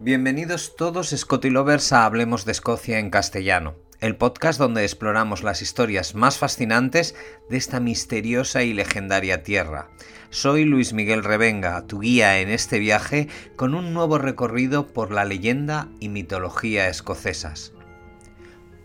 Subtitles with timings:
[0.00, 5.60] Bienvenidos todos Scotty Lovers a Hablemos de Escocia en castellano, el podcast donde exploramos las
[5.60, 7.16] historias más fascinantes
[7.50, 9.90] de esta misteriosa y legendaria tierra.
[10.30, 13.26] Soy Luis Miguel Revenga, tu guía en este viaje
[13.56, 17.72] con un nuevo recorrido por la leyenda y mitología escocesas.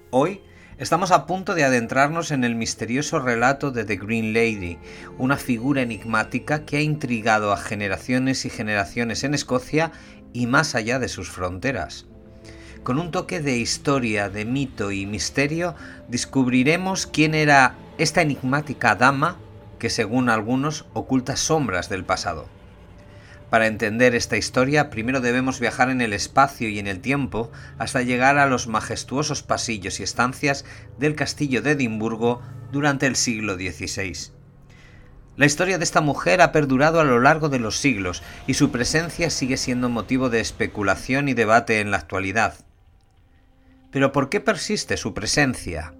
[0.10, 0.42] Hoy
[0.80, 4.80] Estamos a punto de adentrarnos en el misterioso relato de The Green Lady,
[5.20, 9.92] una figura enigmática que ha intrigado a generaciones y generaciones en Escocia
[10.34, 12.06] y más allá de sus fronteras.
[12.84, 15.76] Con un toque de historia, de mito y misterio,
[16.10, 19.38] descubriremos quién era esta enigmática dama
[19.80, 22.48] que según algunos oculta sombras del pasado.
[23.50, 28.02] Para entender esta historia, primero debemos viajar en el espacio y en el tiempo hasta
[28.02, 30.66] llegar a los majestuosos pasillos y estancias
[30.98, 34.32] del castillo de Edimburgo durante el siglo XVI.
[35.36, 38.70] La historia de esta mujer ha perdurado a lo largo de los siglos y su
[38.70, 42.54] presencia sigue siendo motivo de especulación y debate en la actualidad.
[43.90, 45.96] Pero ¿por qué persiste su presencia?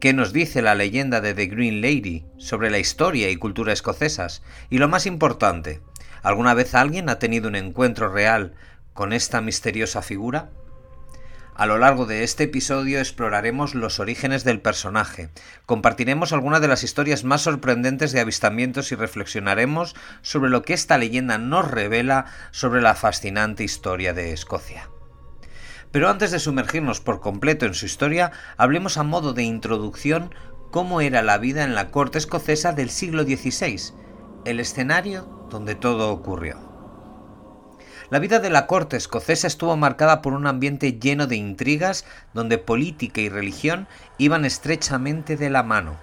[0.00, 4.42] ¿Qué nos dice la leyenda de The Green Lady sobre la historia y cultura escocesas?
[4.70, 5.80] Y lo más importante,
[6.22, 8.54] ¿alguna vez alguien ha tenido un encuentro real
[8.92, 10.50] con esta misteriosa figura?
[11.58, 15.28] A lo largo de este episodio exploraremos los orígenes del personaje,
[15.66, 20.98] compartiremos algunas de las historias más sorprendentes de avistamientos y reflexionaremos sobre lo que esta
[20.98, 24.88] leyenda nos revela sobre la fascinante historia de Escocia.
[25.90, 30.32] Pero antes de sumergirnos por completo en su historia, hablemos a modo de introducción
[30.70, 33.94] cómo era la vida en la corte escocesa del siglo XVI,
[34.44, 36.67] el escenario donde todo ocurrió.
[38.10, 42.56] La vida de la corte escocesa estuvo marcada por un ambiente lleno de intrigas donde
[42.56, 45.98] política y religión iban estrechamente de la mano.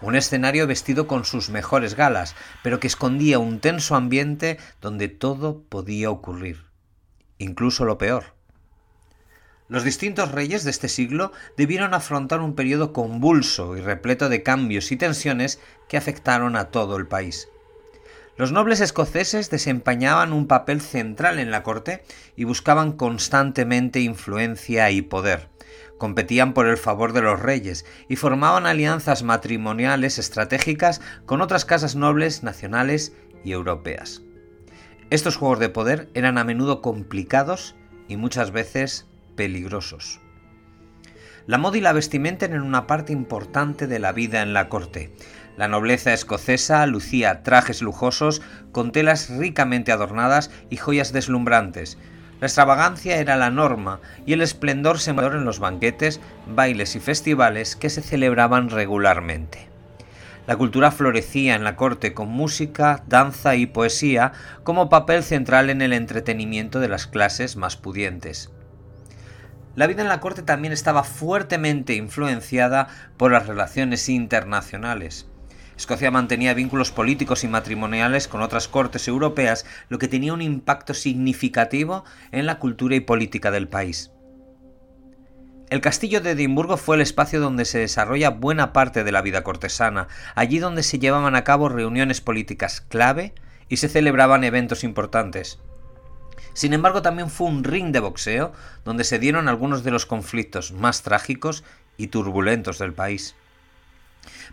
[0.00, 5.64] Un escenario vestido con sus mejores galas, pero que escondía un tenso ambiente donde todo
[5.64, 6.66] podía ocurrir,
[7.38, 8.38] incluso lo peor.
[9.66, 14.92] Los distintos reyes de este siglo debieron afrontar un periodo convulso y repleto de cambios
[14.92, 17.48] y tensiones que afectaron a todo el país.
[18.38, 22.04] Los nobles escoceses desempeñaban un papel central en la corte
[22.36, 25.48] y buscaban constantemente influencia y poder.
[25.98, 31.96] Competían por el favor de los reyes y formaban alianzas matrimoniales estratégicas con otras casas
[31.96, 33.12] nobles nacionales
[33.42, 34.22] y europeas.
[35.10, 37.74] Estos juegos de poder eran a menudo complicados
[38.06, 40.20] y muchas veces peligrosos.
[41.48, 45.12] La moda y la vestimenta eran una parte importante de la vida en la corte.
[45.58, 51.98] La nobleza escocesa lucía trajes lujosos con telas ricamente adornadas y joyas deslumbrantes.
[52.40, 57.00] La extravagancia era la norma y el esplendor se mayor en los banquetes, bailes y
[57.00, 59.68] festivales que se celebraban regularmente.
[60.46, 64.30] La cultura florecía en la corte con música, danza y poesía
[64.62, 68.52] como papel central en el entretenimiento de las clases más pudientes.
[69.74, 72.86] La vida en la corte también estaba fuertemente influenciada
[73.16, 75.26] por las relaciones internacionales.
[75.78, 80.92] Escocia mantenía vínculos políticos y matrimoniales con otras cortes europeas, lo que tenía un impacto
[80.92, 84.10] significativo en la cultura y política del país.
[85.70, 89.44] El castillo de Edimburgo fue el espacio donde se desarrolla buena parte de la vida
[89.44, 93.32] cortesana, allí donde se llevaban a cabo reuniones políticas clave
[93.68, 95.60] y se celebraban eventos importantes.
[96.54, 98.52] Sin embargo, también fue un ring de boxeo
[98.84, 101.62] donde se dieron algunos de los conflictos más trágicos
[101.96, 103.36] y turbulentos del país.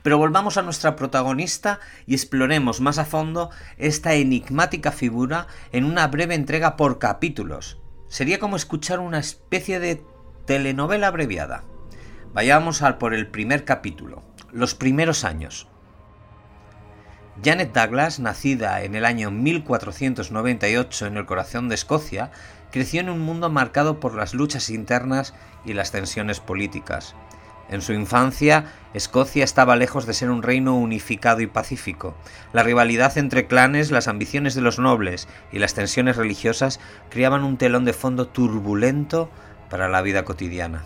[0.04, 6.08] Pero volvamos a nuestra protagonista y exploremos más a fondo esta enigmática figura en una
[6.08, 7.80] breve entrega por capítulos.
[8.08, 10.04] Sería como escuchar una especie de
[10.46, 11.64] telenovela abreviada.
[12.34, 15.68] Vayamos al por el primer capítulo, los primeros años.
[17.44, 22.32] Janet Douglas, nacida en el año 1498 en el corazón de Escocia,
[22.72, 25.34] creció en un mundo marcado por las luchas internas
[25.66, 27.16] y las tensiones políticas.
[27.70, 32.16] En su infancia, Escocia estaba lejos de ser un reino unificado y pacífico.
[32.54, 36.80] La rivalidad entre clanes, las ambiciones de los nobles y las tensiones religiosas
[37.10, 39.30] creaban un telón de fondo turbulento
[39.70, 40.84] para la vida cotidiana.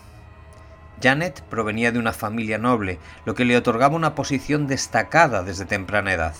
[1.02, 6.14] Janet provenía de una familia noble, lo que le otorgaba una posición destacada desde temprana
[6.14, 6.36] edad.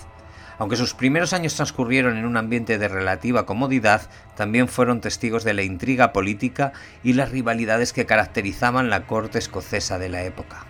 [0.60, 4.02] Aunque sus primeros años transcurrieron en un ambiente de relativa comodidad,
[4.36, 9.98] también fueron testigos de la intriga política y las rivalidades que caracterizaban la corte escocesa
[9.98, 10.66] de la época.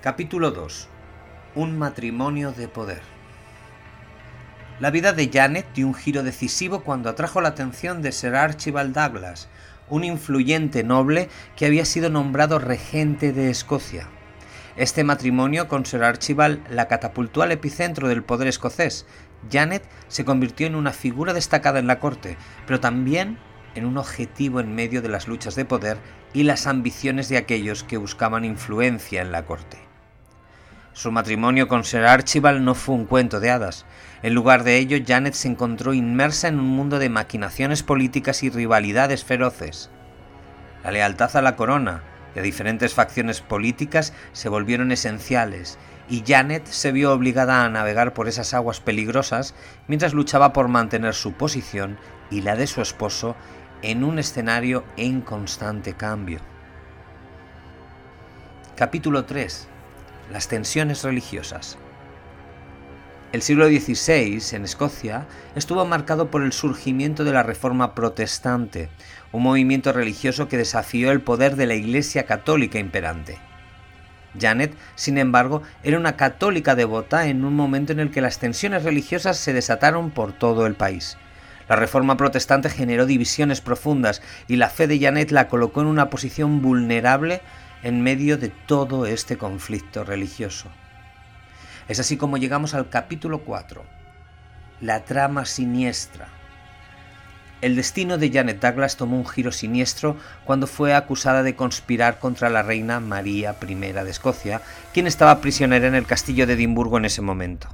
[0.00, 0.88] Capítulo 2.
[1.54, 3.02] Un matrimonio de poder.
[4.80, 8.94] La vida de Janet dio un giro decisivo cuando atrajo la atención de Sir Archibald
[8.94, 9.50] Douglas,
[9.90, 14.08] un influyente noble que había sido nombrado regente de Escocia.
[14.76, 19.06] Este matrimonio con Sir Archibald la catapultó al epicentro del poder escocés,
[19.50, 23.38] Janet se convirtió en una figura destacada en la corte, pero también
[23.74, 25.98] en un objetivo en medio de las luchas de poder
[26.32, 29.78] y las ambiciones de aquellos que buscaban influencia en la corte.
[30.94, 33.86] Su matrimonio con Sir Archibald no fue un cuento de hadas.
[34.22, 38.50] En lugar de ello, Janet se encontró inmersa en un mundo de maquinaciones políticas y
[38.50, 39.90] rivalidades feroces.
[40.84, 42.02] La lealtad a la corona
[42.36, 48.28] a diferentes facciones políticas se volvieron esenciales, y Janet se vio obligada a navegar por
[48.28, 49.54] esas aguas peligrosas
[49.86, 51.98] mientras luchaba por mantener su posición
[52.30, 53.36] y la de su esposo
[53.82, 56.40] en un escenario en constante cambio.
[58.76, 59.68] Capítulo 3
[60.32, 61.76] las tensiones religiosas.
[63.32, 65.26] El siglo XVI en Escocia
[65.56, 68.90] estuvo marcado por el surgimiento de la Reforma Protestante,
[69.32, 73.38] un movimiento religioso que desafió el poder de la Iglesia católica imperante.
[74.38, 78.82] Janet, sin embargo, era una católica devota en un momento en el que las tensiones
[78.82, 81.16] religiosas se desataron por todo el país.
[81.70, 86.10] La Reforma Protestante generó divisiones profundas y la fe de Janet la colocó en una
[86.10, 87.40] posición vulnerable
[87.82, 90.68] en medio de todo este conflicto religioso.
[91.92, 93.84] Es así como llegamos al capítulo 4,
[94.80, 96.26] la trama siniestra.
[97.60, 100.16] El destino de Janet Douglas tomó un giro siniestro
[100.46, 104.62] cuando fue acusada de conspirar contra la reina María I de Escocia,
[104.94, 107.68] quien estaba prisionera en el castillo de Edimburgo en ese momento.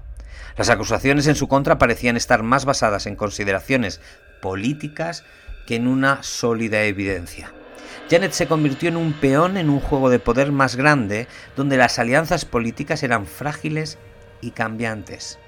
[0.57, 4.01] Las acusaciones en su contra parecían estar más basadas en consideraciones
[4.43, 5.23] políticas
[5.65, 7.53] que en una sólida evidencia.
[8.11, 11.99] Janet se convirtió en un peón en un juego de poder más grande donde las
[11.99, 13.99] alianzas políticas eran frágiles
[14.41, 15.39] y cambiantes.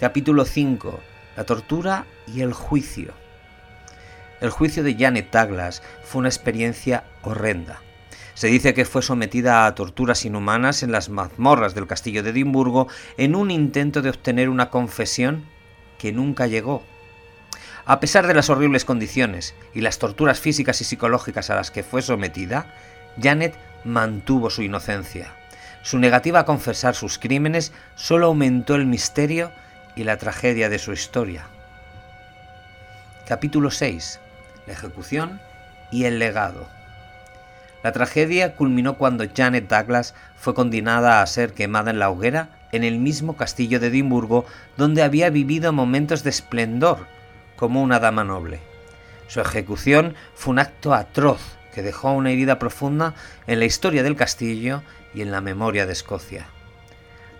[0.00, 0.98] Capítulo 5.
[1.36, 3.12] La tortura y el juicio.
[4.40, 7.82] El juicio de Janet Douglas fue una experiencia horrenda.
[8.32, 12.88] Se dice que fue sometida a torturas inhumanas en las mazmorras del castillo de Edimburgo
[13.18, 15.44] en un intento de obtener una confesión
[15.98, 16.82] que nunca llegó
[17.86, 21.82] a pesar de las horribles condiciones y las torturas físicas y psicológicas a las que
[21.82, 22.66] fue sometida,
[23.20, 23.54] Janet
[23.84, 25.32] mantuvo su inocencia.
[25.82, 29.52] Su negativa a confesar sus crímenes solo aumentó el misterio
[29.96, 31.46] y la tragedia de su historia.
[33.28, 34.18] Capítulo 6.
[34.66, 35.40] La ejecución
[35.90, 36.66] y el legado.
[37.82, 42.82] La tragedia culminó cuando Janet Douglas fue condenada a ser quemada en la hoguera en
[42.82, 44.46] el mismo castillo de Edimburgo
[44.78, 47.13] donde había vivido momentos de esplendor
[47.56, 48.60] como una dama noble.
[49.28, 51.40] Su ejecución fue un acto atroz
[51.74, 53.14] que dejó una herida profunda
[53.46, 54.82] en la historia del castillo
[55.14, 56.46] y en la memoria de Escocia.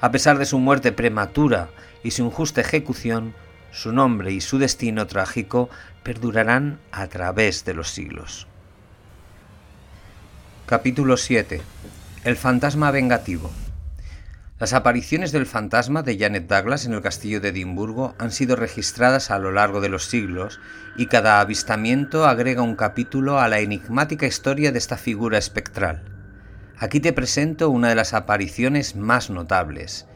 [0.00, 1.68] A pesar de su muerte prematura
[2.02, 3.34] y su injusta ejecución,
[3.70, 5.70] su nombre y su destino trágico
[6.02, 8.46] perdurarán a través de los siglos.
[10.66, 11.60] Capítulo 7.
[12.24, 13.50] El fantasma vengativo.
[14.64, 19.30] Las apariciones del fantasma de Janet Douglas en el castillo de Edimburgo han sido registradas
[19.30, 20.58] a lo largo de los siglos
[20.96, 26.02] y cada avistamiento agrega un capítulo a la enigmática historia de esta figura espectral.
[26.78, 30.06] Aquí te presento una de las apariciones más notables,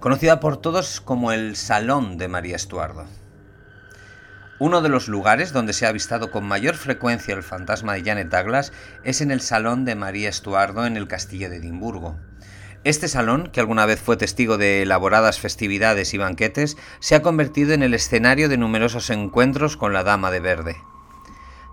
[0.00, 3.06] conocida por todos como el Salón de María Estuardo.
[4.58, 8.28] Uno de los lugares donde se ha avistado con mayor frecuencia el fantasma de Janet
[8.28, 8.72] Douglas
[9.04, 12.18] es en el Salón de María Estuardo en el castillo de Edimburgo.
[12.84, 17.72] Este salón, que alguna vez fue testigo de elaboradas festividades y banquetes, se ha convertido
[17.72, 20.76] en el escenario de numerosos encuentros con la Dama de Verde.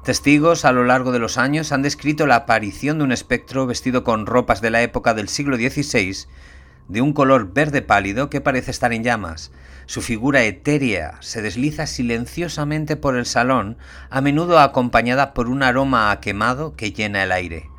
[0.06, 4.06] Testigos a lo largo de los años han descrito la aparición de un espectro vestido
[4.06, 6.28] con ropas de la época del siglo XVI,
[6.88, 9.52] de un color verde pálido que parece estar en llamas.
[9.88, 13.78] Su figura etérea se desliza silenciosamente por el salón,
[14.10, 17.71] a menudo acompañada por un aroma a quemado que llena el aire.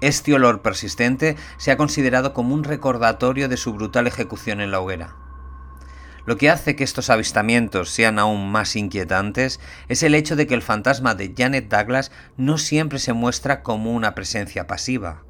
[0.00, 4.80] Este olor persistente se ha considerado como un recordatorio de su brutal ejecución en la
[4.80, 5.16] hoguera.
[6.26, 10.54] Lo que hace que estos avistamientos sean aún más inquietantes es el hecho de que
[10.54, 15.22] el fantasma de Janet Douglas no siempre se muestra como una presencia pasiva.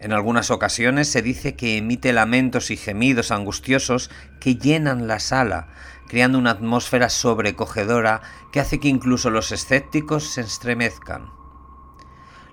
[0.00, 5.68] En algunas ocasiones se dice que emite lamentos y gemidos angustiosos que llenan la sala,
[6.08, 8.20] creando una atmósfera sobrecogedora
[8.52, 11.32] que hace que incluso los escépticos se estremezcan.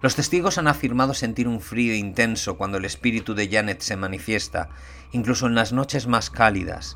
[0.05, 4.69] Los testigos han afirmado sentir un frío intenso cuando el espíritu de Janet se manifiesta,
[5.13, 6.95] incluso en las noches más cálidas.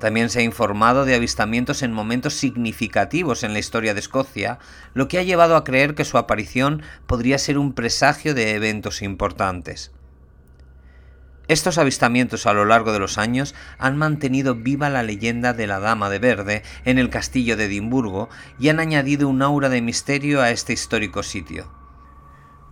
[0.00, 4.58] También se ha informado de avistamientos en momentos significativos en la historia de Escocia,
[4.94, 9.02] lo que ha llevado a creer que su aparición podría ser un presagio de eventos
[9.02, 9.92] importantes.
[11.48, 15.78] Estos avistamientos a lo largo de los años han mantenido viva la leyenda de la
[15.78, 20.40] Dama de Verde en el castillo de Edimburgo y han añadido un aura de misterio
[20.40, 21.84] a este histórico sitio.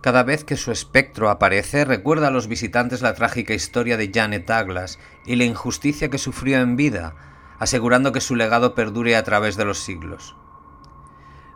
[0.05, 4.45] Cada vez que su espectro aparece, recuerda a los visitantes la trágica historia de Janet
[4.45, 7.15] Douglas y la injusticia que sufrió en vida,
[7.57, 10.35] asegurando que su legado perdure a través de los siglos.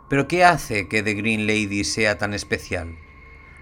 [0.08, 2.98] Pero ¿qué hace que The Green Lady sea tan especial?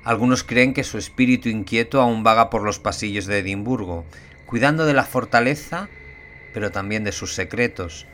[0.04, 4.07] Algunos creen que su espíritu inquieto aún vaga por los pasillos de Edimburgo,
[4.47, 5.90] cuidando de la fortaleza,
[6.54, 8.07] pero también de sus secretos.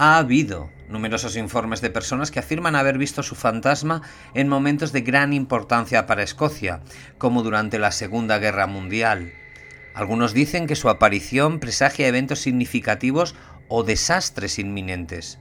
[0.00, 4.02] Ha habido numerosos informes de personas que afirman haber visto su fantasma
[4.32, 6.82] en momentos de gran importancia para Escocia,
[7.18, 9.32] como durante la Segunda Guerra Mundial.
[9.94, 13.34] Algunos dicen que su aparición presagia eventos significativos
[13.66, 15.40] o desastres inminentes.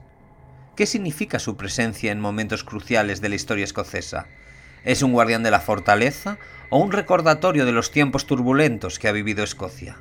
[0.76, 4.26] ¿Qué significa su presencia en momentos cruciales de la historia escocesa?
[4.84, 6.40] ¿Es un guardián de la fortaleza
[6.72, 9.98] o un recordatorio de los tiempos turbulentos que ha vivido Escocia?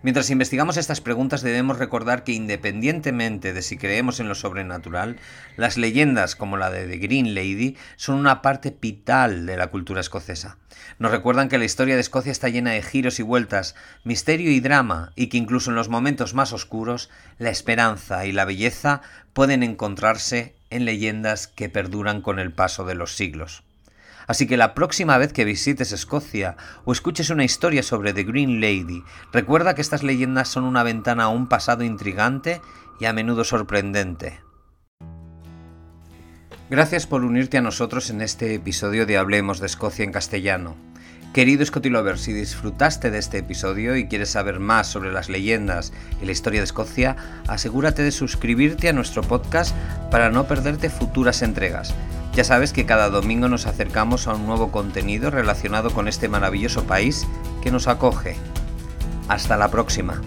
[0.00, 5.16] Mientras investigamos estas preguntas debemos recordar que independientemente de si creemos en lo sobrenatural,
[5.56, 10.00] las leyendas como la de The Green Lady son una parte vital de la cultura
[10.00, 10.56] escocesa.
[11.00, 13.74] Nos recuerdan que la historia de Escocia está llena de giros y vueltas,
[14.04, 18.44] misterio y drama, y que incluso en los momentos más oscuros, la esperanza y la
[18.44, 19.02] belleza
[19.32, 23.64] pueden encontrarse en leyendas que perduran con el paso de los siglos.
[24.28, 28.60] Así que la próxima vez que visites Escocia o escuches una historia sobre The Green
[28.60, 32.60] Lady, recuerda que estas leyendas son una ventana a un pasado intrigante
[33.00, 34.40] y a menudo sorprendente.
[36.68, 40.76] Gracias por unirte a nosotros en este episodio de Hablemos de Escocia en castellano.
[41.32, 46.26] Querido Scotilover, si disfrutaste de este episodio y quieres saber más sobre las leyendas y
[46.26, 47.16] la historia de Escocia,
[47.46, 49.74] asegúrate de suscribirte a nuestro podcast
[50.10, 51.94] para no perderte futuras entregas.
[52.38, 56.84] Ya sabes que cada domingo nos acercamos a un nuevo contenido relacionado con este maravilloso
[56.84, 57.26] país
[57.60, 58.36] que nos acoge.
[59.26, 60.22] Hasta la próxima.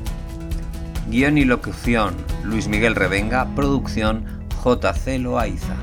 [1.07, 4.25] Guión y locución Luis Miguel Revenga, producción
[4.61, 5.77] JC Loaiza.